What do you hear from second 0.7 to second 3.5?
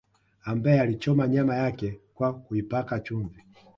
aliichoma nyama yake kwa kuipaka chumvi